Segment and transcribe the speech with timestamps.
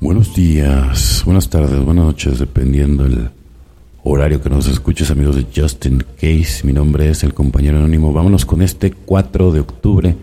[0.00, 3.30] Buenos días, buenas tardes, buenas noches, dependiendo el
[4.04, 6.64] horario que nos escuches, amigos de Justin Case.
[6.64, 8.12] Mi nombre es el compañero anónimo.
[8.12, 10.14] Vámonos con este 4 de octubre.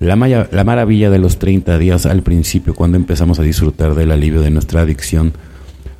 [0.00, 4.40] La, la maravilla de los 30 días al principio, cuando empezamos a disfrutar del alivio
[4.40, 5.34] de nuestra adicción,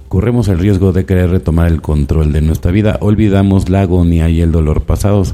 [0.09, 2.99] corremos el riesgo de querer retomar el control de nuestra vida.
[3.01, 5.33] Olvidamos la agonía y el dolor pasados.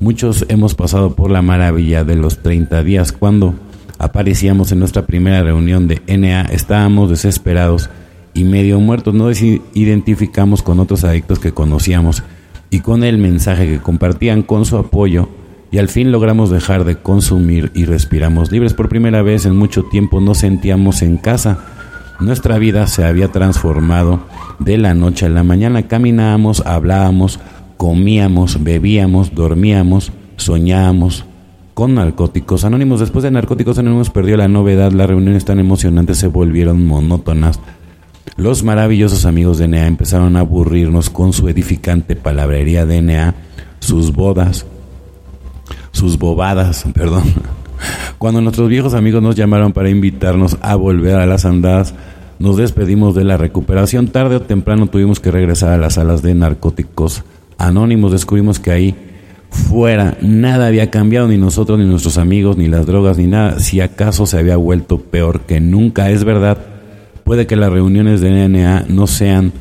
[0.00, 3.56] Muchos hemos pasado por la maravilla de los 30 días cuando
[4.00, 7.90] aparecíamos en nuestra primera reunión de NA, estábamos desesperados
[8.32, 12.22] y medio muertos, nos identificamos con otros adictos que conocíamos
[12.70, 15.28] y con el mensaje que compartían con su apoyo
[15.70, 18.72] y al fin logramos dejar de consumir y respiramos libres.
[18.72, 21.58] Por primera vez en mucho tiempo nos sentíamos en casa.
[22.20, 24.20] Nuestra vida se había transformado
[24.58, 25.86] de la noche a la mañana.
[25.86, 27.38] Caminábamos, hablábamos,
[27.76, 31.24] comíamos, bebíamos, dormíamos, soñábamos,
[31.74, 33.00] con Narcóticos Anónimos.
[33.00, 37.60] Después de Narcóticos Anónimos perdió la novedad, las reuniones tan emocionantes se volvieron monótonas.
[38.36, 43.34] Los maravillosos amigos de NEA empezaron a aburrirnos con su edificante palabrería de NEA,
[43.80, 44.66] sus bodas,
[45.92, 47.24] sus bobadas, perdón.
[48.18, 51.94] Cuando nuestros viejos amigos nos llamaron para invitarnos a volver a las andadas,
[52.38, 54.08] nos despedimos de la recuperación.
[54.08, 57.24] Tarde o temprano tuvimos que regresar a las salas de narcóticos
[57.58, 58.12] anónimos.
[58.12, 59.09] Descubrimos que ahí
[59.68, 60.16] fuera.
[60.20, 63.60] Nada había cambiado, ni nosotros, ni nuestros amigos, ni las drogas, ni nada.
[63.60, 66.10] Si acaso se había vuelto peor que nunca.
[66.10, 66.58] Es verdad,
[67.24, 69.52] puede que las reuniones de NNA no sean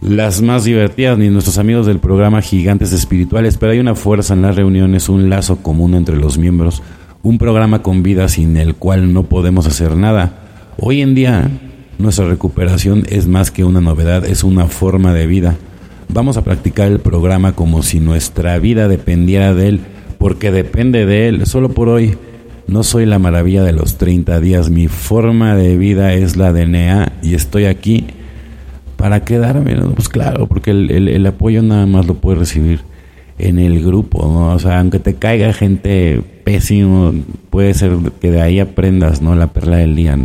[0.00, 4.42] las más divertidas, ni nuestros amigos del programa Gigantes Espirituales, pero hay una fuerza en
[4.42, 6.82] las reuniones, un lazo común entre los miembros,
[7.22, 10.32] un programa con vida sin el cual no podemos hacer nada.
[10.78, 11.50] Hoy en día,
[11.98, 15.56] nuestra recuperación es más que una novedad, es una forma de vida.
[16.12, 19.80] Vamos a practicar el programa como si nuestra vida dependiera de él,
[20.18, 21.46] porque depende de él.
[21.46, 22.16] Solo por hoy
[22.66, 27.12] no soy la maravilla de los 30 días, mi forma de vida es la DNA
[27.22, 28.06] y estoy aquí
[28.96, 29.76] para quedarme.
[29.94, 32.80] Pues claro, porque el, apoyo nada más lo puedes recibir
[33.38, 34.52] en el grupo, ¿no?
[34.52, 37.14] O sea, aunque te caiga gente pésimo,
[37.50, 39.36] puede ser que de ahí aprendas, ¿no?
[39.36, 40.18] La perla del día.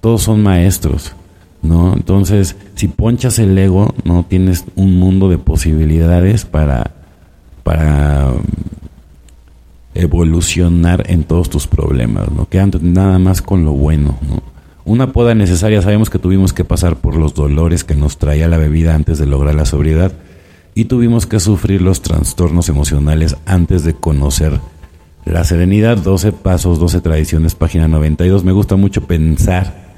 [0.00, 1.14] Todos son maestros.
[1.62, 1.94] ¿No?
[1.94, 6.90] Entonces, si ponchas el ego, no tienes un mundo de posibilidades para,
[7.62, 8.42] para um,
[9.94, 12.48] evolucionar en todos tus problemas, ¿no?
[12.48, 14.42] Quedando nada más con lo bueno, ¿no?
[14.84, 18.58] Una poda necesaria, sabemos que tuvimos que pasar por los dolores que nos traía la
[18.58, 20.12] bebida antes de lograr la sobriedad
[20.74, 24.58] y tuvimos que sufrir los trastornos emocionales antes de conocer
[25.24, 25.98] la serenidad.
[25.98, 28.42] 12 pasos, 12 tradiciones, página 92.
[28.42, 29.91] Me gusta mucho pensar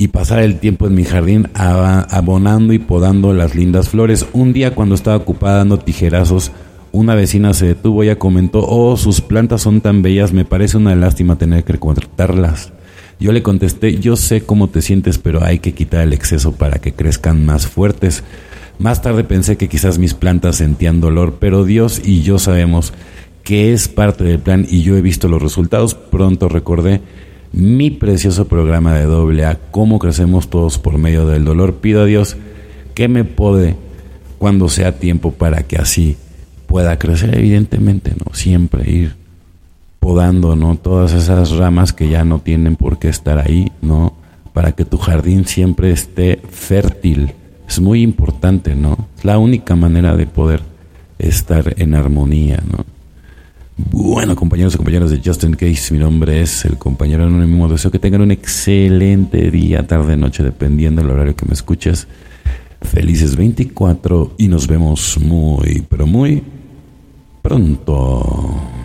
[0.00, 4.24] y pasar el tiempo en mi jardín abonando y podando las lindas flores.
[4.32, 6.52] Un día cuando estaba ocupada dando tijerazos,
[6.90, 10.94] una vecina se detuvo y comentó, oh, sus plantas son tan bellas, me parece una
[10.94, 12.72] lástima tener que cortarlas.
[13.20, 16.78] Yo le contesté, yo sé cómo te sientes, pero hay que quitar el exceso para
[16.78, 18.24] que crezcan más fuertes.
[18.78, 22.94] Más tarde pensé que quizás mis plantas sentían dolor, pero Dios y yo sabemos
[23.44, 25.94] que es parte del plan y yo he visto los resultados.
[25.94, 27.02] Pronto recordé
[27.52, 31.76] mi precioso programa de doble A, cómo crecemos todos por medio del dolor.
[31.76, 32.36] Pido a Dios
[32.94, 33.76] que me pode
[34.38, 36.16] cuando sea tiempo para que así
[36.66, 38.34] pueda crecer, evidentemente, ¿no?
[38.34, 39.16] Siempre ir
[39.98, 40.76] podando, ¿no?
[40.76, 44.14] Todas esas ramas que ya no tienen por qué estar ahí, ¿no?
[44.52, 47.32] Para que tu jardín siempre esté fértil.
[47.68, 49.08] Es muy importante, ¿no?
[49.18, 50.62] Es la única manera de poder
[51.18, 52.84] estar en armonía, ¿no?
[53.88, 57.68] Bueno, compañeros y compañeras de Justin Case, mi nombre es el compañero anónimo.
[57.68, 62.06] Deseo que tengan un excelente día, tarde, noche, dependiendo del horario que me escuches.
[62.82, 66.42] Felices 24 y nos vemos muy, pero muy
[67.40, 68.79] pronto.